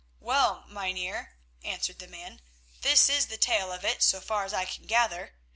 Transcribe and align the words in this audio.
"Well, 0.19 0.65
Mynheer," 0.67 1.35
answered 1.63 1.99
the 1.99 2.07
man, 2.07 2.41
"this 2.81 3.07
is 3.07 3.27
the 3.27 3.37
tale 3.37 3.71
of 3.71 3.85
it 3.85 4.01
so 4.01 4.19
far 4.19 4.45
as 4.45 4.51
I 4.51 4.65
can 4.65 4.87
gather. 4.87 5.35